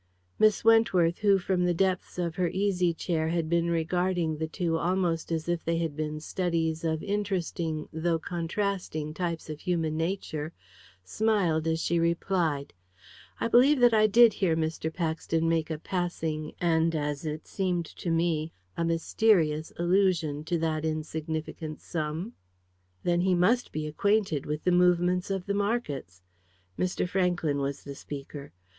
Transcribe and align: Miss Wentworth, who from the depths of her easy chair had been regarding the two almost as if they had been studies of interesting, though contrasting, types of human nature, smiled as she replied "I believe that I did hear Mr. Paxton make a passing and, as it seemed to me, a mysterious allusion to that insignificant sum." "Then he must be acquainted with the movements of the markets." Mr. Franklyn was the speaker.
Miss 0.39 0.63
Wentworth, 0.65 1.19
who 1.19 1.37
from 1.37 1.63
the 1.63 1.75
depths 1.75 2.17
of 2.17 2.33
her 2.35 2.47
easy 2.47 2.91
chair 2.91 3.27
had 3.29 3.47
been 3.47 3.69
regarding 3.69 4.35
the 4.35 4.47
two 4.47 4.75
almost 4.75 5.31
as 5.31 5.47
if 5.47 5.63
they 5.63 5.77
had 5.77 5.95
been 5.95 6.19
studies 6.19 6.83
of 6.83 7.03
interesting, 7.03 7.87
though 7.93 8.17
contrasting, 8.17 9.13
types 9.13 9.47
of 9.47 9.59
human 9.59 9.95
nature, 9.95 10.53
smiled 11.03 11.67
as 11.67 11.79
she 11.79 11.99
replied 11.99 12.73
"I 13.39 13.47
believe 13.47 13.79
that 13.81 13.93
I 13.93 14.07
did 14.07 14.33
hear 14.33 14.55
Mr. 14.55 14.91
Paxton 14.91 15.47
make 15.47 15.69
a 15.69 15.77
passing 15.77 16.53
and, 16.59 16.95
as 16.95 17.23
it 17.23 17.45
seemed 17.45 17.85
to 17.97 18.09
me, 18.09 18.53
a 18.75 18.83
mysterious 18.83 19.71
allusion 19.77 20.43
to 20.45 20.57
that 20.57 20.83
insignificant 20.83 21.79
sum." 21.79 22.33
"Then 23.03 23.21
he 23.21 23.35
must 23.35 23.71
be 23.71 23.85
acquainted 23.85 24.47
with 24.47 24.63
the 24.63 24.71
movements 24.71 25.29
of 25.29 25.45
the 25.45 25.53
markets." 25.53 26.23
Mr. 26.75 27.07
Franklyn 27.07 27.59
was 27.59 27.83
the 27.83 27.93
speaker. 27.93 28.51